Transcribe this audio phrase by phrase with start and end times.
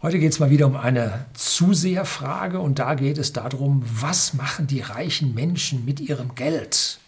[0.00, 4.68] Heute geht es mal wieder um eine Zuseherfrage und da geht es darum, was machen
[4.68, 7.00] die reichen Menschen mit ihrem Geld?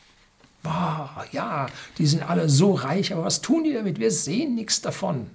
[0.64, 1.68] Boah, ja,
[1.98, 4.00] die sind alle so reich, aber was tun die damit?
[4.00, 5.28] Wir sehen nichts davon.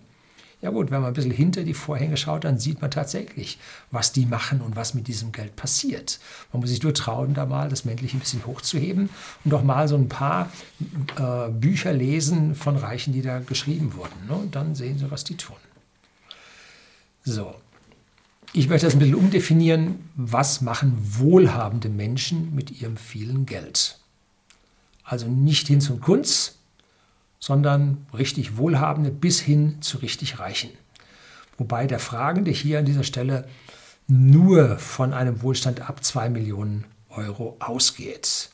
[0.62, 3.58] Ja gut, wenn man ein bisschen hinter die Vorhänge schaut, dann sieht man tatsächlich,
[3.90, 6.20] was die machen und was mit diesem Geld passiert.
[6.52, 9.10] Man muss sich nur trauen, da mal das Männliche ein bisschen hochzuheben
[9.46, 10.52] und doch mal so ein paar
[11.18, 14.28] äh, Bücher lesen von Reichen, die da geschrieben wurden.
[14.28, 14.34] Ne?
[14.34, 15.56] Und dann sehen sie, was die tun.
[17.28, 17.56] So,
[18.54, 20.08] ich möchte das ein bisschen umdefinieren.
[20.16, 23.98] Was machen wohlhabende Menschen mit ihrem vielen Geld?
[25.04, 26.60] Also nicht hin zum Kunst,
[27.40, 30.70] sondern richtig Wohlhabende bis hin zu richtig Reichen.
[31.58, 33.48] Wobei der Fragende hier an dieser Stelle
[34.08, 38.52] nur von einem Wohlstand ab 2 Millionen Euro ausgeht.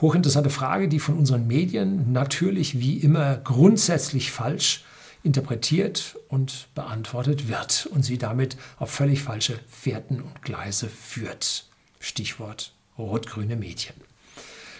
[0.00, 4.84] Hochinteressante Frage, die von unseren Medien natürlich wie immer grundsätzlich falsch
[5.22, 11.66] interpretiert und beantwortet wird und sie damit auf völlig falsche Fährten und Gleise führt.
[11.98, 13.94] Stichwort rot-grüne Medien.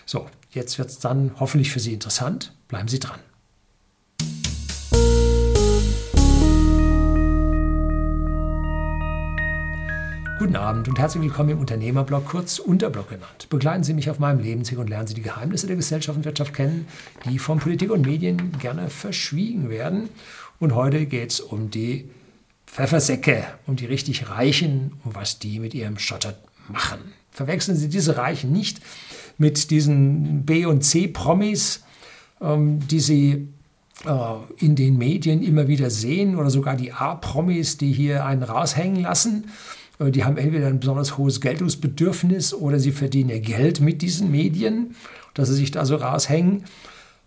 [0.06, 2.52] So, jetzt wird es dann hoffentlich für Sie interessant.
[2.68, 3.20] Bleiben Sie dran.
[10.40, 13.48] Guten Abend und herzlich willkommen im Unternehmerblog, kurz Unterblog genannt.
[13.50, 16.54] Begleiten Sie mich auf meinem Lebensweg und lernen Sie die Geheimnisse der Gesellschaft und Wirtschaft
[16.54, 16.88] kennen,
[17.26, 20.08] die von Politik und Medien gerne verschwiegen werden.
[20.58, 22.08] Und heute geht es um die
[22.66, 26.32] Pfeffersäcke, um die richtig Reichen und was die mit ihrem Schotter
[26.68, 27.00] machen.
[27.30, 28.80] Verwechseln Sie diese Reichen nicht
[29.36, 31.84] mit diesen B- und C-Promis,
[32.40, 33.48] ähm, die Sie
[34.06, 39.02] äh, in den Medien immer wieder sehen oder sogar die A-Promis, die hier einen raushängen
[39.02, 39.44] lassen
[40.08, 44.94] die haben entweder ein besonders hohes Geltungsbedürfnis oder sie verdienen ihr Geld mit diesen Medien,
[45.34, 46.64] dass sie sich da so raushängen.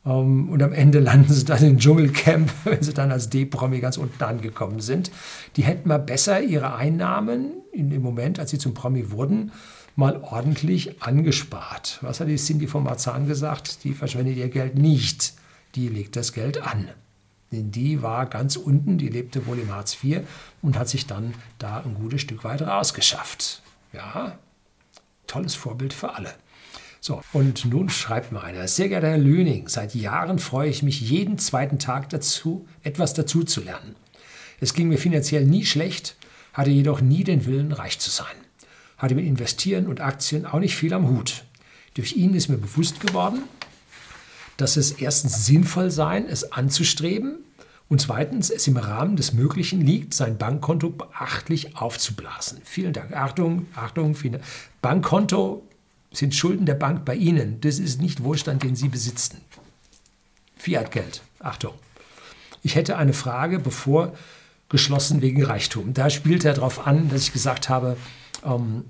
[0.05, 3.97] Ähm, und am Ende landen sie dann im Dschungelcamp, wenn sie dann als D-Promi ganz
[3.97, 5.11] unten angekommen sind.
[5.55, 9.51] Die hätten mal besser ihre Einnahmen in dem Moment, als sie zum Promi wurden,
[9.95, 11.99] mal ordentlich angespart.
[12.01, 13.83] Was hat die Cindy von Marzahn gesagt?
[13.83, 15.33] Die verschwendet ihr Geld nicht,
[15.75, 16.87] die legt das Geld an.
[17.53, 20.21] Denn die war ganz unten, die lebte wohl im Hartz IV
[20.63, 23.61] und hat sich dann da ein gutes Stück weit rausgeschafft.
[23.93, 24.39] Ja,
[25.27, 26.33] tolles Vorbild für alle.
[26.99, 31.01] So, und nun schreibt mir einer, sehr geehrter Herr Lüning, seit Jahren freue ich mich
[31.01, 33.95] jeden zweiten Tag dazu, etwas dazu zu lernen.
[34.59, 36.15] Es ging mir finanziell nie schlecht,
[36.53, 38.35] hatte jedoch nie den Willen, reich zu sein.
[38.97, 41.43] Hatte mit Investieren und Aktien auch nicht viel am Hut.
[41.93, 43.43] Durch ihn ist mir bewusst geworden,
[44.57, 47.37] dass es erstens sinnvoll sein, es anzustreben
[47.89, 52.59] und zweitens es im Rahmen des Möglichen liegt, sein Bankkonto beachtlich aufzublasen.
[52.63, 53.15] Vielen Dank.
[53.15, 54.15] Achtung, Achtung,
[54.81, 55.63] Bankkonto
[56.11, 57.59] sind Schulden der Bank bei Ihnen.
[57.61, 59.41] Das ist nicht Wohlstand, den Sie besitzen.
[60.57, 61.21] Fiat-Geld.
[61.39, 61.73] Achtung.
[62.61, 64.13] Ich hätte eine Frage, bevor
[64.69, 65.93] geschlossen wegen Reichtum.
[65.93, 67.97] Da spielt er darauf an, dass ich gesagt habe,
[68.45, 68.85] ähm,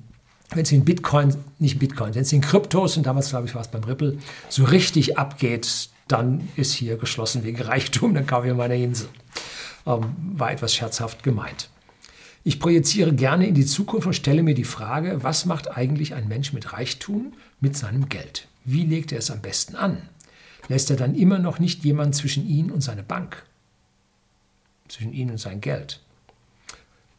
[0.55, 3.61] wenn es in Bitcoin, nicht Bitcoin, wenn es in Kryptos, und damals glaube ich war
[3.61, 4.17] es beim Ripple,
[4.49, 9.07] so richtig abgeht, dann ist hier geschlossen wegen Reichtum, dann kaufe ich meine Insel.
[9.85, 11.69] Ähm, war etwas scherzhaft gemeint.
[12.43, 16.27] Ich projiziere gerne in die Zukunft und stelle mir die Frage, was macht eigentlich ein
[16.27, 18.47] Mensch mit Reichtum, mit seinem Geld?
[18.65, 20.09] Wie legt er es am besten an?
[20.67, 23.43] Lässt er dann immer noch nicht jemand zwischen ihn und seine Bank?
[24.89, 26.01] Zwischen ihn und sein Geld?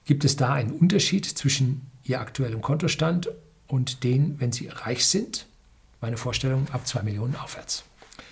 [0.05, 3.31] Gibt es da einen Unterschied zwischen Ihr aktuellem Kontostand
[3.67, 5.47] und den, wenn Sie reich sind?
[6.01, 7.85] Meine Vorstellung ab 2 Millionen aufwärts.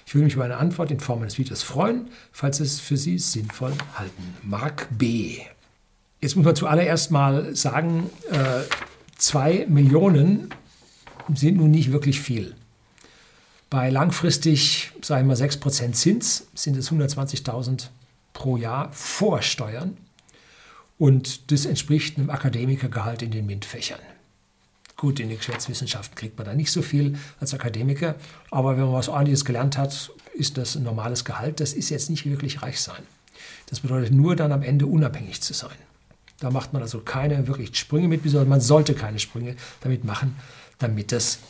[0.06, 3.18] Ich würde mich über eine Antwort in Form eines Videos freuen, falls es für Sie
[3.18, 4.36] sinnvoll halten.
[4.42, 5.38] Mark B.
[6.20, 8.60] Jetzt muss man zuallererst mal sagen, äh,
[9.16, 10.50] 2 Millionen
[11.34, 12.54] sind nun nicht wirklich viel.
[13.70, 17.88] Bei langfristig, sagen wir mal 6% Zins, sind es 120.000
[18.34, 19.96] pro Jahr vor Steuern.
[21.02, 23.98] Und das entspricht einem Akademikergehalt in den MINT-Fächern.
[24.96, 28.14] Gut, in den Geschäftswissenschaften kriegt man da nicht so viel als Akademiker,
[28.52, 31.58] aber wenn man was ordentliches gelernt hat, ist das ein normales Gehalt.
[31.58, 33.02] Das ist jetzt nicht wirklich reich sein.
[33.66, 35.74] Das bedeutet nur dann am Ende unabhängig zu sein.
[36.38, 40.36] Da macht man also keine wirklich Sprünge mit, sondern man sollte keine Sprünge damit machen,
[40.78, 41.40] damit das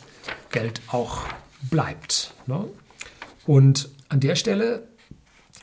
[0.49, 1.27] Geld auch
[1.69, 2.33] bleibt.
[2.47, 2.65] Ne?
[3.45, 4.87] Und an der Stelle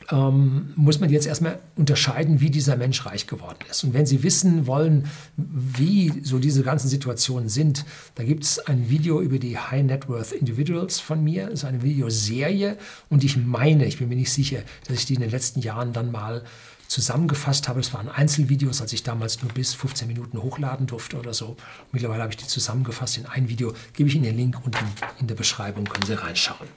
[0.09, 3.83] ähm, muss man jetzt erstmal unterscheiden, wie dieser Mensch reich geworden ist.
[3.83, 5.05] Und wenn Sie wissen wollen,
[5.37, 10.09] wie so diese ganzen Situationen sind, da gibt es ein Video über die High Net
[10.09, 11.45] Worth Individuals von mir.
[11.45, 12.77] Das ist eine Videoserie
[13.09, 15.93] und ich meine, ich bin mir nicht sicher, dass ich die in den letzten Jahren
[15.93, 16.43] dann mal
[16.91, 17.79] zusammengefasst habe.
[17.79, 21.55] Es waren Einzelvideos, als ich damals nur bis 15 Minuten hochladen durfte oder so.
[21.91, 23.73] Mittlerweile habe ich die zusammengefasst in ein Video.
[23.93, 24.85] Gebe ich Ihnen den Link unten
[25.19, 26.67] in der Beschreibung, können Sie reinschauen.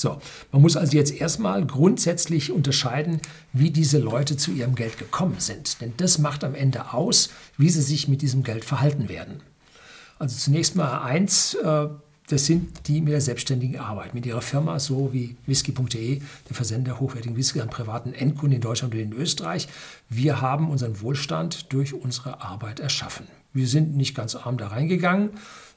[0.00, 0.18] So,
[0.50, 3.20] man muss also jetzt erstmal grundsätzlich unterscheiden,
[3.52, 5.82] wie diese Leute zu ihrem Geld gekommen sind.
[5.82, 9.42] Denn das macht am Ende aus, wie sie sich mit diesem Geld verhalten werden.
[10.18, 11.88] Also zunächst mal eins, äh,
[12.28, 16.98] das sind die mit der selbstständigen Arbeit, mit ihrer Firma, so wie whisky.de, der Versender
[16.98, 19.68] hochwertigen Whisky an privaten Endkunden in Deutschland und in Österreich.
[20.08, 23.26] Wir haben unseren Wohlstand durch unsere Arbeit erschaffen.
[23.52, 25.30] Wir sind nicht ganz arm da reingegangen,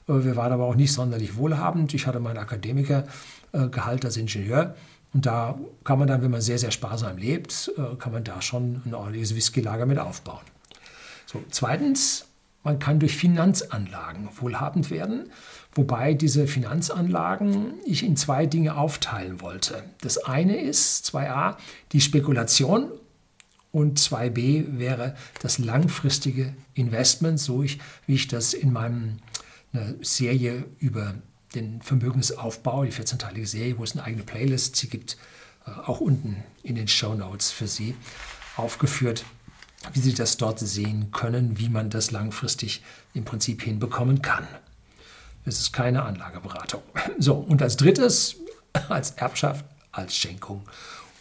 [0.06, 1.94] wir waren aber auch nicht sonderlich wohlhabend.
[1.94, 4.74] Ich hatte meinen Akademikergehalt als Ingenieur.
[5.14, 8.42] Und da kann man dann, wenn man sehr, sehr sparsam lebt, äh, kann man da
[8.42, 10.42] schon ein ordentliches Whiskylager mit aufbauen.
[11.26, 12.26] So, zweitens,
[12.64, 15.30] man kann durch Finanzanlagen wohlhabend werden,
[15.74, 19.84] wobei diese Finanzanlagen ich in zwei Dinge aufteilen wollte.
[20.00, 21.56] Das eine ist 2a
[21.92, 22.90] die Spekulation
[23.70, 29.18] und 2b wäre das langfristige Investment, so ich, wie ich das in meinem
[30.00, 31.14] Serie über
[31.54, 35.16] den Vermögensaufbau, die 14-teilige Serie, wo es eine eigene Playlist sie gibt,
[35.66, 37.94] äh, auch unten in den Show Notes für Sie
[38.56, 39.24] aufgeführt
[39.92, 42.82] wie Sie das dort sehen können, wie man das langfristig
[43.12, 44.46] im Prinzip hinbekommen kann.
[45.44, 46.82] Es ist keine Anlageberatung.
[47.18, 48.36] So, und als drittes,
[48.88, 50.62] als Erbschaft, als Schenkung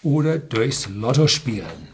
[0.01, 1.89] oder durchs Lotto spielen.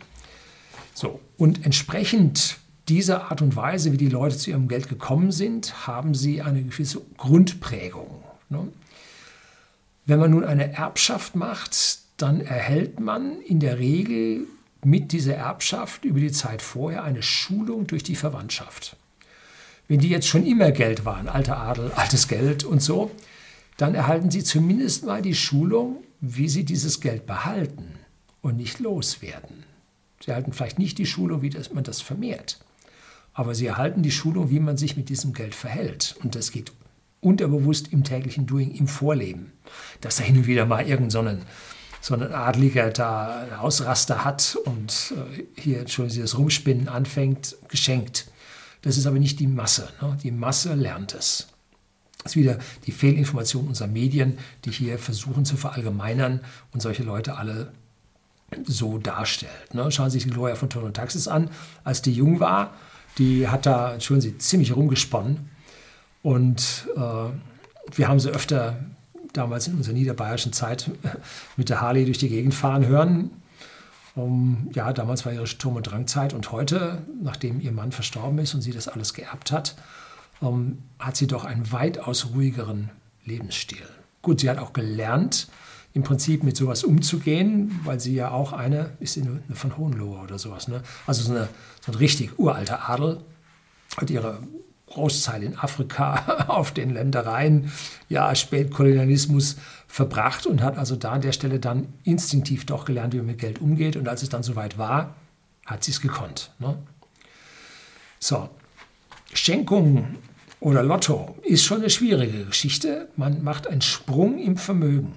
[0.94, 2.58] So, und entsprechend
[2.90, 6.64] dieser Art und Weise, wie die Leute zu ihrem Geld gekommen sind, haben sie eine
[6.64, 8.24] gewisse Grundprägung.
[8.50, 8.68] Ne?
[10.06, 14.48] Wenn man nun eine Erbschaft macht, dann erhält man in der Regel
[14.84, 18.98] mit dieser Erbschaft über die Zeit vorher eine Schulung durch die Verwandtschaft.
[19.88, 23.12] Wenn die jetzt schon immer Geld waren, alter Adel, altes Geld und so,
[23.78, 27.96] dann erhalten sie zumindest mal die Schulung, wie sie dieses Geld behalten
[28.42, 29.64] und nicht loswerden.
[30.24, 32.60] Sie erhalten vielleicht nicht die Schulung, wie man das vermehrt,
[33.40, 36.18] aber sie erhalten die Schulung, wie man sich mit diesem Geld verhält.
[36.22, 36.74] Und das geht
[37.22, 39.54] unterbewusst im täglichen Doing, im Vorleben.
[40.02, 41.46] Dass da hin und wieder mal irgendeinen so
[42.02, 47.56] so ein Adliger da einen Ausraster hat und äh, hier, entschuldigen Sie, das Rumspinnen anfängt,
[47.70, 48.30] geschenkt.
[48.82, 49.88] Das ist aber nicht die Masse.
[50.02, 50.18] Ne?
[50.22, 51.48] Die Masse lernt es.
[52.24, 56.42] Das ist wieder die Fehlinformation unserer Medien, die hier versuchen zu verallgemeinern
[56.74, 57.72] und solche Leute alle
[58.66, 59.74] so darstellt.
[59.74, 59.90] Ne?
[59.92, 61.50] Schauen Sie sich Gloria von Ton und Taxis an.
[61.86, 62.74] Als die jung war,
[63.18, 65.50] die hat da, entschuldigen Sie, ziemlich rumgesponnen.
[66.24, 68.80] Und äh, wir haben sie öfter
[69.34, 70.92] damals in unserer niederbayerischen Zeit
[71.58, 73.32] mit der Harley durch die Gegend fahren hören.
[74.16, 78.54] Um, ja, damals war ihre Sturm- und Drangzeit und heute, nachdem ihr Mann verstorben ist
[78.54, 79.76] und sie das alles geerbt hat,
[80.42, 82.90] um, hat sie doch einen weitaus ruhigeren
[83.24, 83.86] Lebensstil.
[84.22, 85.48] Gut, sie hat auch gelernt,
[85.94, 90.20] im Prinzip mit sowas umzugehen, weil sie ja auch eine, ist sie eine, von Hohenlohe
[90.20, 90.82] oder sowas, ne?
[91.08, 91.50] also so, eine,
[91.82, 93.22] so ein richtig uralter Adel,
[93.98, 94.40] hat ihre
[94.90, 97.72] Großteil in Afrika auf den Ländereien,
[98.08, 99.58] ja, Spätkolonialismus
[99.88, 103.40] verbracht und hat also da an der Stelle dann instinktiv doch gelernt, wie man mit
[103.40, 103.96] Geld umgeht.
[103.96, 105.16] Und als es dann soweit war,
[105.66, 106.52] hat sie es gekonnt.
[106.60, 106.78] Ne?
[108.20, 108.50] So,
[109.34, 110.18] Schenkung
[110.60, 113.10] oder Lotto ist schon eine schwierige Geschichte.
[113.16, 115.14] Man macht einen Sprung im Vermögen.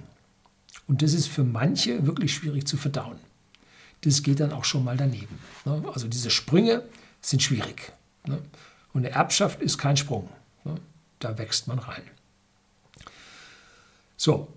[0.87, 3.17] Und das ist für manche wirklich schwierig zu verdauen.
[4.01, 5.39] Das geht dann auch schon mal daneben.
[5.65, 5.83] Ne?
[5.93, 6.83] Also diese Sprünge
[7.21, 7.93] sind schwierig.
[8.27, 8.41] Ne?
[8.93, 10.29] Und eine Erbschaft ist kein Sprung.
[10.65, 10.75] Ne?
[11.19, 12.03] Da wächst man rein.
[14.17, 14.47] So,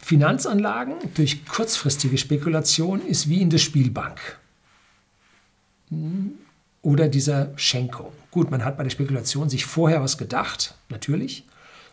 [0.00, 4.20] Finanzanlagen durch kurzfristige Spekulation ist wie in der Spielbank.
[6.82, 8.12] Oder dieser Schenkung.
[8.30, 11.44] Gut, man hat bei der Spekulation sich vorher was gedacht, natürlich.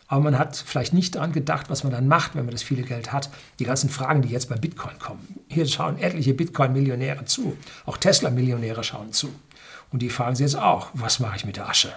[0.08, 2.82] Aber man hat vielleicht nicht daran gedacht, was man dann macht, wenn man das viele
[2.82, 3.30] Geld hat.
[3.58, 5.38] Die ganzen Fragen, die jetzt bei Bitcoin kommen.
[5.48, 7.56] Hier schauen etliche Bitcoin-Millionäre zu.
[7.84, 9.30] Auch Tesla-Millionäre schauen zu.
[9.92, 11.92] Und die fragen sich jetzt auch, was mache ich mit der Asche?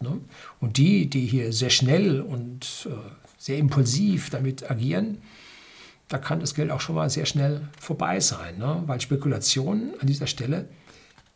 [0.00, 0.20] Ne?
[0.60, 2.94] Und die, die hier sehr schnell und äh,
[3.38, 5.18] sehr impulsiv damit agieren,
[6.08, 8.82] da kann das Geld auch schon mal sehr schnell vorbei sein, ne?
[8.86, 10.68] weil Spekulation an dieser Stelle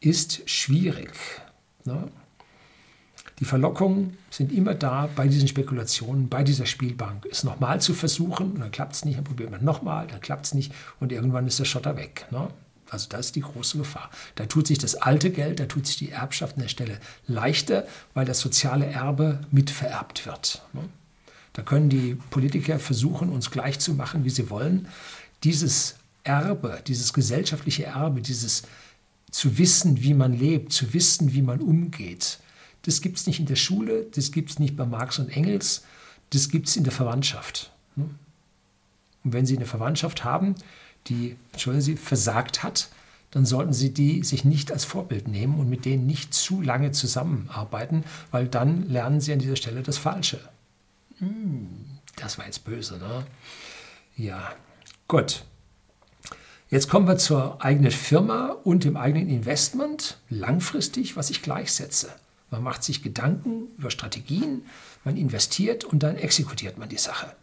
[0.00, 1.12] ist schwierig.
[1.84, 2.08] Ne?
[3.40, 8.52] Die Verlockungen sind immer da bei diesen Spekulationen, bei dieser Spielbank, es nochmal zu versuchen
[8.52, 11.46] und dann klappt es nicht, dann probiert man nochmal, dann klappt es nicht und irgendwann
[11.46, 12.26] ist der Schotter weg.
[12.30, 12.48] Ne?
[12.90, 14.10] Also das ist die große Gefahr.
[14.36, 17.86] Da tut sich das alte Geld, da tut sich die Erbschaft an der Stelle leichter,
[18.12, 20.62] weil das soziale Erbe mitvererbt wird.
[20.72, 20.82] Ne?
[21.54, 24.88] Da können die Politiker versuchen, uns gleich zu machen, wie sie wollen.
[25.42, 28.62] Dieses Erbe, dieses gesellschaftliche Erbe, dieses
[29.30, 32.38] zu wissen, wie man lebt, zu wissen, wie man umgeht,
[32.84, 35.84] das gibt es nicht in der Schule, das gibt es nicht bei Marx und Engels,
[36.30, 37.72] das gibt es in der Verwandtschaft.
[37.96, 38.08] Ne?
[39.24, 40.54] Und wenn Sie eine Verwandtschaft haben,
[41.06, 42.88] die, entschuldigen Sie, versagt hat,
[43.30, 46.92] dann sollten Sie die sich nicht als Vorbild nehmen und mit denen nicht zu lange
[46.92, 50.40] zusammenarbeiten, weil dann lernen Sie an dieser Stelle das Falsche.
[51.18, 51.68] Hm,
[52.16, 53.26] das war jetzt böse, ne?
[54.16, 54.54] Ja,
[55.08, 55.44] Gut.
[56.70, 62.10] Jetzt kommen wir zur eigenen Firma und dem eigenen Investment, langfristig, was ich gleichsetze.
[62.54, 64.62] Man macht sich Gedanken über Strategien,
[65.02, 67.34] man investiert und dann exekutiert man die Sache.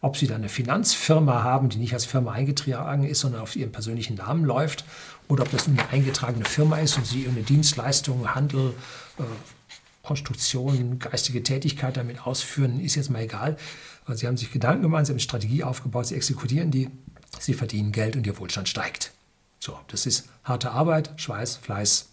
[0.00, 3.70] Ob Sie dann eine Finanzfirma haben, die nicht als Firma eingetragen ist, sondern auf Ihren
[3.70, 4.86] persönlichen Namen läuft,
[5.28, 8.72] oder ob das eine eingetragene Firma ist und Sie irgendeine Dienstleistung, Handel,
[9.18, 9.24] äh,
[10.02, 13.58] Konstruktion, geistige Tätigkeit damit ausführen, ist jetzt mal egal.
[14.08, 16.88] Sie haben sich Gedanken gemacht, Sie haben eine Strategie aufgebaut, Sie exekutieren die,
[17.38, 19.12] Sie verdienen Geld und Ihr Wohlstand steigt.
[19.58, 22.08] So, das ist harte Arbeit, Schweiß, Fleiß.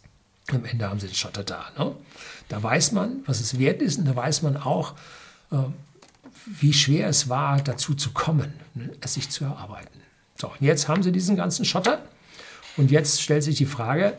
[0.48, 1.72] Am Ende haben Sie den Schotter da.
[1.78, 1.96] Ne?
[2.50, 4.94] Da weiß man, was es wert ist und da weiß man auch,
[5.52, 5.58] äh,
[6.46, 10.02] wie schwer es war, dazu zu kommen, ne, es sich zu erarbeiten.
[10.36, 12.02] So, und jetzt haben Sie diesen ganzen Schotter
[12.76, 14.18] und jetzt stellt sich die Frage,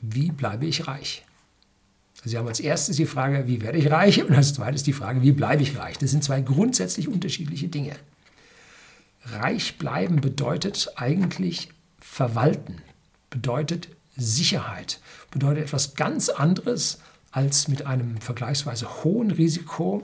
[0.00, 1.24] wie bleibe ich reich?
[2.24, 4.22] Sie haben als erstes die Frage, wie werde ich reich?
[4.22, 5.98] Und als zweites die Frage, wie bleibe ich reich?
[5.98, 7.94] Das sind zwei grundsätzlich unterschiedliche Dinge.
[9.24, 11.68] Reich bleiben bedeutet eigentlich
[12.00, 12.82] verwalten,
[13.30, 16.98] bedeutet Sicherheit, bedeutet etwas ganz anderes
[17.30, 20.02] als mit einem vergleichsweise hohen Risiko,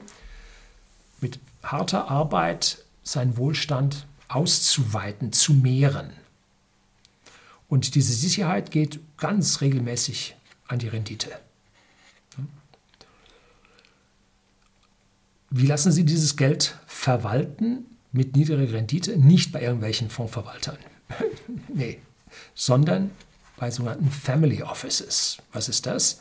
[1.20, 6.12] mit harter Arbeit seinen Wohlstand auszuweiten, zu mehren.
[7.68, 10.36] Und diese Sicherheit geht ganz regelmäßig
[10.68, 11.30] an die Rendite.
[15.50, 19.16] Wie lassen Sie dieses Geld verwalten mit niedriger Rendite?
[19.16, 20.78] Nicht bei irgendwelchen Fondsverwaltern.
[21.68, 22.00] nee,
[22.54, 23.10] sondern
[23.56, 25.38] bei sogenannten Family Offices.
[25.52, 26.20] Was ist das?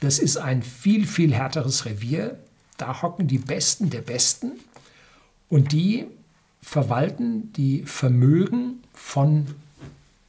[0.00, 2.38] Das ist ein viel, viel härteres Revier.
[2.76, 4.52] Da hocken die Besten der Besten
[5.48, 6.06] und die
[6.62, 9.46] verwalten die Vermögen von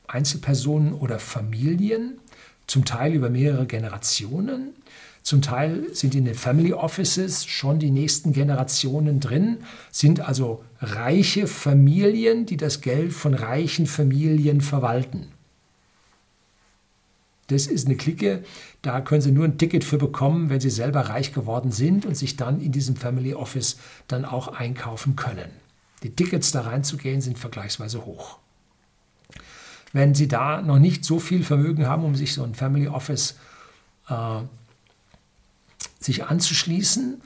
[0.08, 2.20] Einzelpersonen oder Familien,
[2.68, 4.74] zum Teil über mehrere Generationen.
[5.24, 11.48] Zum Teil sind in den Family Offices schon die nächsten Generationen drin, sind also reiche
[11.48, 15.30] Familien, die das Geld von reichen Familien verwalten.
[17.48, 18.44] Das ist eine Clique,
[18.82, 22.18] da können Sie nur ein Ticket für bekommen, wenn Sie selber reich geworden sind und
[22.18, 23.78] sich dann in diesem Family Office
[24.10, 25.50] dann auch einkaufen können.
[26.04, 28.40] Die Tickets da reinzugehen sind vergleichsweise hoch.
[29.94, 33.38] Wenn Sie da noch nicht so viel Vermögen haben, um sich so ein Family Office
[34.10, 34.42] äh,
[36.00, 37.22] sich anzuschließen,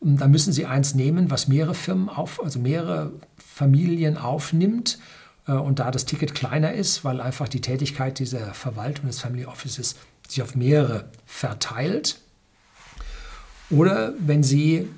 [0.00, 4.98] dann müssen Sie eins nehmen, was mehrere Firmen auf, also mehrere Familien aufnimmt.
[5.46, 9.46] Äh, und da das Ticket kleiner ist, weil einfach die Tätigkeit dieser Verwaltung des Family
[9.46, 9.96] Offices
[10.28, 12.18] sich auf mehrere verteilt.
[13.70, 14.88] Oder wenn Sie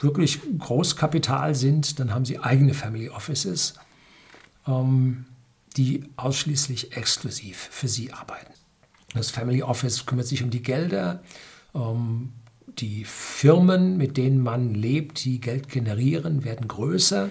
[0.00, 3.74] wirklich Großkapital sind, dann haben Sie eigene Family Offices.
[4.66, 5.26] Ähm,
[5.78, 8.52] die ausschließlich exklusiv für sie arbeiten.
[9.14, 11.22] Das Family Office kümmert sich um die Gelder,
[11.72, 12.32] um
[12.80, 17.30] die Firmen, mit denen man lebt, die Geld generieren, werden größer.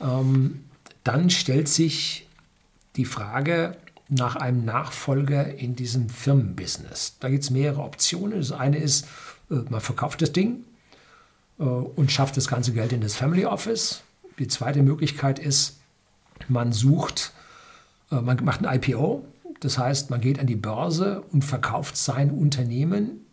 [0.00, 0.64] Ähm,
[1.04, 2.28] dann stellt sich
[2.96, 3.76] die Frage
[4.08, 7.16] nach einem Nachfolger in diesem Firmenbusiness.
[7.20, 8.38] Da gibt es mehrere Optionen.
[8.38, 9.06] Das eine ist,
[9.50, 10.64] äh, man verkauft das Ding
[11.58, 14.02] äh, und schafft das ganze Geld in das Family Office.
[14.38, 15.78] Die zweite Möglichkeit ist,
[16.48, 17.32] man sucht,
[18.12, 19.24] äh, man macht ein IPO,
[19.60, 23.25] das heißt, man geht an die Börse und verkauft sein Unternehmen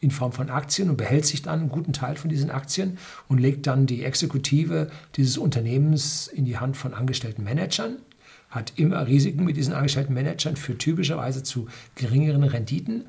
[0.00, 2.98] in Form von Aktien und behält sich dann einen guten Teil von diesen Aktien
[3.28, 7.96] und legt dann die Exekutive dieses Unternehmens in die Hand von angestellten Managern,
[8.50, 13.06] hat immer Risiken mit diesen angestellten Managern, führt typischerweise zu geringeren Renditen.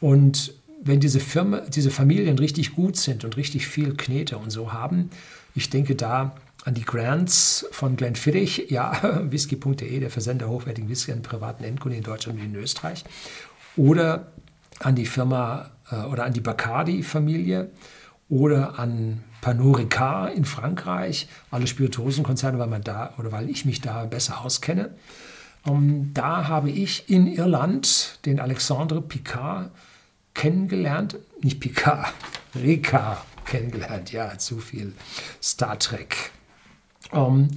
[0.00, 4.72] Und wenn diese, Firma, diese Familien richtig gut sind und richtig viel Knete und so
[4.72, 5.10] haben,
[5.54, 11.12] ich denke da an die Grants von Glenn Fiddich, ja, whisky.de, der Versender hochwertigen Whisky
[11.12, 13.04] an privaten Endkunden in Deutschland und in Österreich.
[13.76, 14.32] Oder
[14.80, 17.70] an die Firma oder an die Bacardi-Familie
[18.28, 23.80] oder an Pernod Ricard in Frankreich, alle Spirituosenkonzerne, weil man da oder weil ich mich
[23.80, 24.90] da besser auskenne.
[25.64, 29.70] Um, ähm, da habe ich in Irland den Alexandre Picard
[30.34, 32.12] kennengelernt, nicht Picard,
[32.54, 34.92] Ricard kennengelernt, ja, zu viel
[35.42, 36.30] Star Trek.
[37.12, 37.48] Ähm,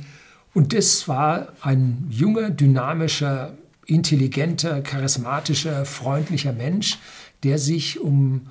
[0.54, 3.54] und das war ein junger, dynamischer,
[3.86, 6.98] intelligenter, charismatischer, freundlicher Mensch,
[7.44, 8.48] der sich um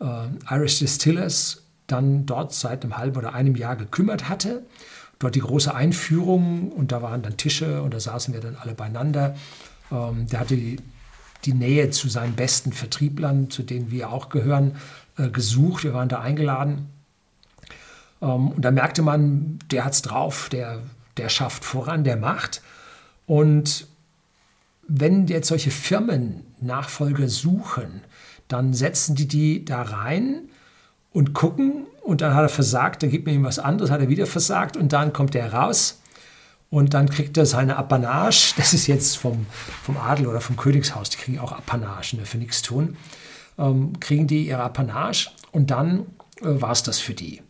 [0.00, 0.04] äh,
[0.50, 4.62] Irish Distillers dann dort seit einem halben oder einem Jahr gekümmert hatte.
[5.18, 8.74] Dort die große Einführung und da waren dann Tische und da saßen wir dann alle
[8.74, 9.36] beieinander.
[9.92, 10.78] Ähm, der hatte die,
[11.44, 14.76] die, Nähe zu seinen besten Vertrieblern, zu denen wir auch gehören,
[15.18, 15.84] äh, gesucht.
[15.84, 16.88] Wir waren da eingeladen.
[18.22, 20.80] Ähm, und da merkte man, der hat es drauf, der,
[21.16, 22.62] der schafft voran, der macht.
[23.26, 23.88] Und
[24.88, 28.00] wenn jetzt solche Firmen Nachfolger suchen,
[28.52, 30.48] dann setzen die die da rein
[31.12, 34.08] und gucken und dann hat er versagt, dann gibt man ihm was anderes, hat er
[34.08, 36.00] wieder versagt und dann kommt er raus
[36.70, 39.46] und dann kriegt er seine Apanage, das ist jetzt vom,
[39.82, 42.96] vom Adel oder vom Königshaus, die kriegen auch Apanage ne, für nichts tun,
[43.58, 46.06] ähm, kriegen die ihre Apanage und dann
[46.40, 47.42] äh, war es das für die.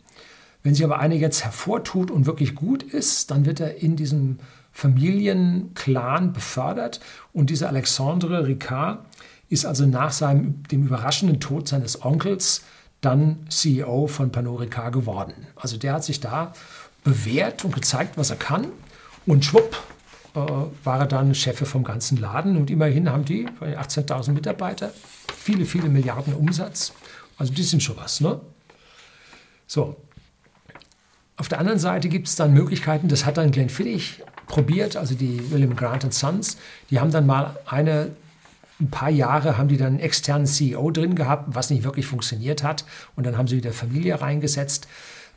[0.63, 4.37] Wenn sich aber einer jetzt hervortut und wirklich gut ist, dann wird er in diesem
[4.71, 6.99] Familienclan befördert
[7.33, 8.99] und dieser Alexandre Ricard
[9.51, 12.63] ist also nach seinem, dem überraschenden Tod seines Onkels
[13.01, 15.33] dann CEO von Pernod Ricard geworden.
[15.55, 16.53] Also der hat sich da
[17.03, 18.67] bewährt und gezeigt, was er kann.
[19.25, 19.77] Und schwupp
[20.35, 22.55] äh, war er dann Chef vom ganzen Laden.
[22.55, 24.93] Und immerhin haben die 18.000 Mitarbeiter,
[25.35, 26.93] viele, viele Milliarden Umsatz.
[27.37, 28.21] Also die sind schon was.
[28.21, 28.39] Ne?
[29.67, 29.97] So.
[31.35, 35.15] Auf der anderen Seite gibt es dann Möglichkeiten, das hat dann Glenn Fiddich probiert, also
[35.15, 36.57] die William Grant Sons,
[36.91, 38.11] die haben dann mal eine
[38.81, 42.63] ein paar Jahre haben die dann einen externen CEO drin gehabt, was nicht wirklich funktioniert
[42.63, 42.83] hat.
[43.15, 44.87] Und dann haben sie wieder Familie reingesetzt.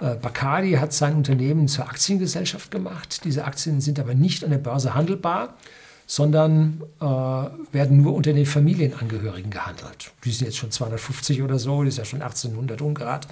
[0.01, 3.25] Äh, Bacardi hat sein Unternehmen zur Aktiengesellschaft gemacht.
[3.25, 5.55] Diese Aktien sind aber nicht an der Börse handelbar,
[6.07, 10.13] sondern äh, werden nur unter den Familienangehörigen gehandelt.
[10.25, 13.29] Die sind jetzt schon 250 oder so, das ist ja schon 1800 ungerad.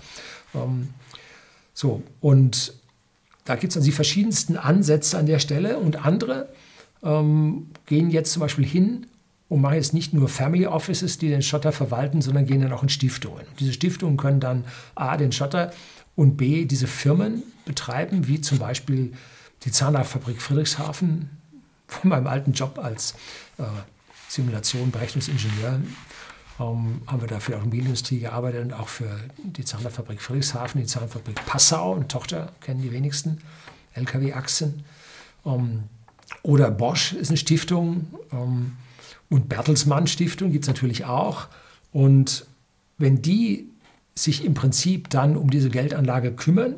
[0.54, 0.90] Ähm,
[1.74, 2.74] so, und
[3.44, 6.48] da gibt es also die verschiedensten Ansätze an der Stelle und andere
[7.02, 9.06] ähm, gehen jetzt zum Beispiel hin
[9.52, 12.82] und machen jetzt nicht nur Family Offices, die den Schotter verwalten, sondern gehen dann auch
[12.82, 13.40] in Stiftungen.
[13.40, 15.74] Und diese Stiftungen können dann A, den Schotter
[16.16, 19.12] und B, diese Firmen betreiben, wie zum Beispiel
[19.64, 21.28] die Zahnradfabrik Friedrichshafen,
[21.86, 23.12] von meinem alten Job als
[23.58, 23.64] äh,
[24.26, 25.82] Simulation, Berechnungsingenieur,
[26.58, 30.86] ähm, haben wir da für die Automobilindustrie gearbeitet und auch für die Zahnradfabrik Friedrichshafen, die
[30.86, 33.42] Zahnfabrik Passau, eine Tochter, kennen die wenigsten,
[33.92, 34.82] LKW-Achsen.
[35.44, 35.82] Ähm,
[36.42, 38.06] oder Bosch ist eine Stiftung.
[38.32, 38.78] Ähm,
[39.32, 41.48] und Bertelsmann Stiftung gibt es natürlich auch.
[41.92, 42.46] Und
[42.98, 43.66] wenn die
[44.14, 46.76] sich im Prinzip dann um diese Geldanlage kümmern,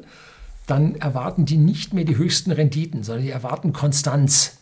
[0.66, 4.58] dann erwarten die nicht mehr die höchsten Renditen, sondern die erwarten Konstanz.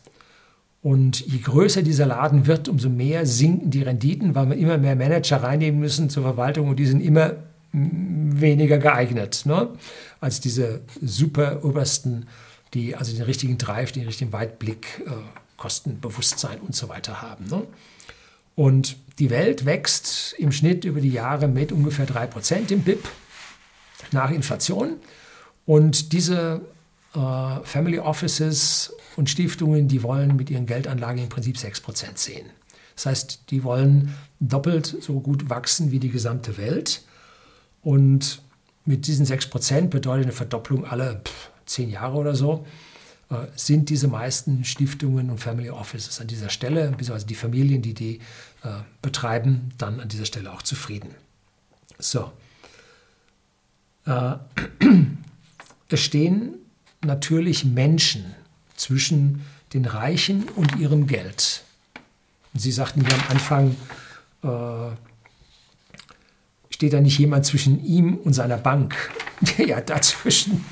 [0.83, 4.97] Und je größer dieser Laden wird, umso mehr sinken die Renditen, weil wir immer mehr
[4.97, 7.37] Manager reinnehmen müssen zur Verwaltung und die sind immer
[7.73, 9.69] weniger geeignet ne?
[10.21, 12.27] als diese super Obersten,
[12.75, 15.11] die also den richtigen Drive, den richtigen Weitblick äh,
[15.63, 17.47] Kostenbewusstsein und so weiter haben.
[17.47, 17.63] Ne?
[18.57, 23.09] Und die Welt wächst im Schnitt über die Jahre mit ungefähr 3% im BIP
[24.11, 24.97] nach Inflation.
[25.65, 26.63] Und diese
[27.15, 32.47] äh, Family Offices und Stiftungen, die wollen mit ihren Geldanlagen im Prinzip 6% sehen.
[32.97, 37.03] Das heißt, die wollen doppelt so gut wachsen wie die gesamte Welt.
[37.83, 38.43] Und
[38.85, 42.67] mit diesen 6% bedeutet eine Verdopplung alle pff, 10 Jahre oder so.
[43.33, 47.95] Äh, sind diese meisten Stiftungen und Family Offices an dieser Stelle, beziehungsweise die Familien, die
[47.95, 48.17] die
[48.63, 48.69] äh,
[49.01, 51.15] betreiben, dann an dieser Stelle auch zufrieden.
[51.99, 52.31] So.
[54.05, 54.35] Äh,
[55.89, 56.57] es stehen
[57.03, 58.35] natürlich Menschen
[58.77, 61.65] zwischen den Reichen und ihrem Geld.
[62.53, 63.77] Sie sagten hier am Anfang,
[64.43, 64.95] äh,
[66.69, 68.95] steht da nicht jemand zwischen ihm und seiner Bank?
[69.57, 70.63] ja, dazwischen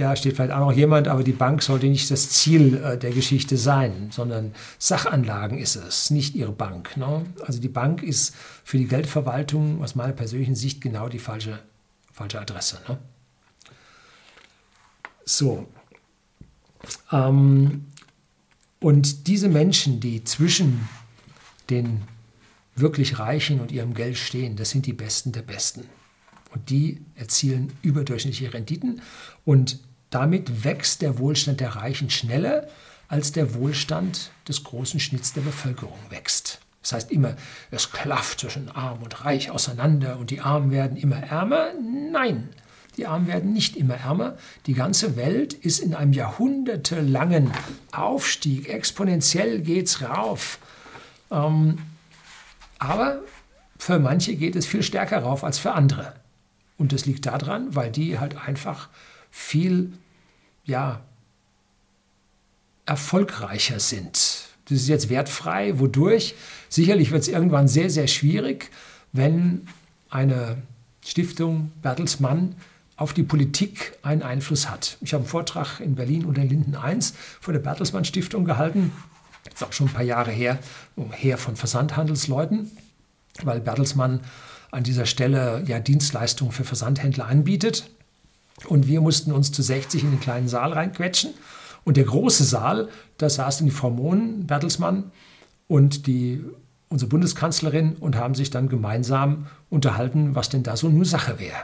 [0.00, 3.10] ja, steht vielleicht auch noch jemand, aber die Bank sollte nicht das Ziel äh, der
[3.10, 6.96] Geschichte sein, sondern Sachanlagen ist es, nicht ihre Bank.
[6.96, 7.26] Ne?
[7.46, 8.34] Also die Bank ist
[8.64, 11.58] für die Geldverwaltung aus meiner persönlichen Sicht genau die falsche,
[12.10, 12.78] falsche Adresse.
[12.88, 12.96] Ne?
[15.26, 15.68] So.
[17.12, 17.84] Ähm,
[18.80, 20.88] und diese Menschen, die zwischen
[21.68, 22.00] den
[22.74, 25.84] wirklich Reichen und ihrem Geld stehen, das sind die Besten der Besten.
[26.54, 29.02] Und die erzielen überdurchschnittliche Renditen.
[29.44, 29.78] Und
[30.10, 32.66] damit wächst der Wohlstand der Reichen schneller,
[33.08, 36.60] als der Wohlstand des großen Schnitts der Bevölkerung wächst.
[36.82, 37.36] Das heißt immer,
[37.70, 41.72] es klafft zwischen arm und reich auseinander und die Armen werden immer ärmer.
[42.12, 42.48] Nein,
[42.96, 44.36] die Armen werden nicht immer ärmer.
[44.66, 47.50] Die ganze Welt ist in einem jahrhundertelangen
[47.92, 48.68] Aufstieg.
[48.68, 50.58] Exponentiell geht es rauf.
[51.30, 51.78] Ähm,
[52.78, 53.20] aber
[53.78, 56.14] für manche geht es viel stärker rauf als für andere.
[56.78, 58.88] Und das liegt daran, weil die halt einfach
[59.30, 59.92] viel
[60.64, 61.00] ja,
[62.86, 64.48] erfolgreicher sind.
[64.66, 65.78] Das ist jetzt wertfrei.
[65.78, 66.34] Wodurch?
[66.68, 68.70] Sicherlich wird es irgendwann sehr, sehr schwierig,
[69.12, 69.66] wenn
[70.10, 70.56] eine
[71.04, 72.54] Stiftung Bertelsmann
[72.96, 74.98] auf die Politik einen Einfluss hat.
[75.00, 78.92] Ich habe einen Vortrag in Berlin unter Linden 1 von der Bertelsmann Stiftung gehalten.
[79.44, 80.58] Das ist auch schon ein paar Jahre her,
[81.12, 82.70] her von Versandhandelsleuten,
[83.42, 84.20] weil Bertelsmann
[84.70, 87.90] an dieser Stelle ja Dienstleistungen für Versandhändler anbietet.
[88.66, 91.32] Und wir mussten uns zu 60 in den kleinen Saal reinquetschen.
[91.84, 95.10] Und der große Saal, da saßen die Frau Mohn, Bertelsmann
[95.66, 96.44] und die
[96.88, 101.56] unsere Bundeskanzlerin und haben sich dann gemeinsam unterhalten, was denn da so eine Sache wäre.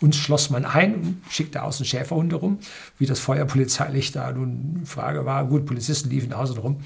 [0.00, 2.58] Uns schloss man ein und schickte außen Schäferhunde rum.
[2.98, 6.80] Wie das feuerpolizeilich da nun Frage war, gut, Polizisten liefen außen rum,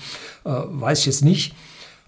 [0.44, 1.55] äh, weiß ich jetzt nicht.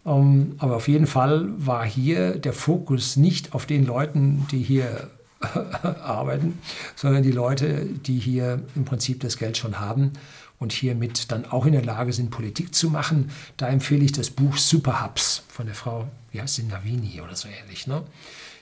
[0.07, 5.09] Ähm, aber auf jeden Fall war hier der Fokus nicht auf den Leuten, die hier
[6.03, 6.59] arbeiten,
[6.97, 10.13] sondern die Leute, die hier im Prinzip das Geld schon haben
[10.59, 13.31] und hiermit dann auch in der Lage sind, Politik zu machen.
[13.57, 17.49] Da empfehle ich das Buch Superhubs von der Frau, wie heißt sie, Navini oder so
[17.49, 18.03] ähnlich, ne?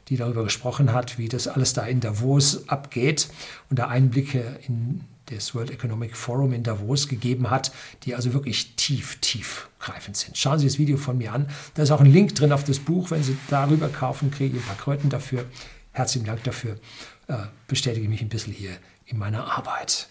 [0.08, 3.28] die darüber gesprochen hat, wie das alles da in Davos abgeht
[3.70, 8.74] und da Einblicke in das World Economic Forum in Davos gegeben hat, die also wirklich
[8.76, 10.36] tief, tiefgreifend sind.
[10.36, 11.48] Schauen Sie das Video von mir an.
[11.74, 13.10] Da ist auch ein Link drin auf das Buch.
[13.10, 15.44] Wenn Sie darüber kaufen, kriege ich ein paar Kröten dafür.
[15.92, 16.76] Herzlichen Dank dafür.
[17.28, 17.36] Äh,
[17.68, 18.72] bestätige mich ein bisschen hier
[19.06, 20.08] in meiner Arbeit.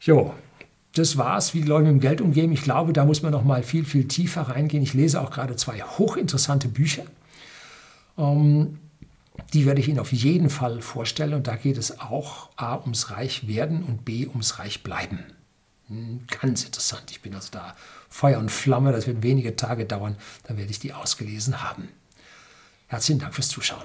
[0.00, 0.34] Jo,
[0.94, 2.52] das war's, wie die Leute mit dem Geld umgehen.
[2.52, 4.82] Ich glaube, da muss man noch mal viel, viel tiefer reingehen.
[4.82, 7.04] Ich lese auch gerade zwei hochinteressante Bücher.
[8.16, 8.78] Ähm,
[9.52, 11.34] die werde ich Ihnen auf jeden Fall vorstellen.
[11.34, 15.18] Und da geht es auch A ums Reich werden und B ums Reich bleiben.
[15.88, 17.10] Hm, ganz interessant.
[17.10, 17.74] Ich bin also da
[18.08, 18.92] Feuer und Flamme.
[18.92, 20.16] Das wird wenige Tage dauern.
[20.44, 21.88] Dann werde ich die ausgelesen haben.
[22.94, 23.82] Herzlichen Dank fürs Zuschauen.